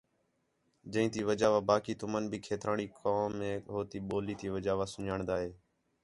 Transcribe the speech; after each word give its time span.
جئی 0.91 1.07
تی 1.13 1.21
وجہ 1.29 1.49
وا 1.53 1.61
باقی 1.69 1.93
تُمن 1.99 2.23
بھی 2.31 2.37
کھیترانی 2.45 2.87
قوم 2.99 3.31
ک 3.63 3.65
ہوتی 3.73 3.97
ٻولی 4.07 4.35
تی 4.39 4.47
وجہ 4.55 4.73
واسناݨ 4.79 5.19
دی 5.29 5.37
ہے 5.43 5.51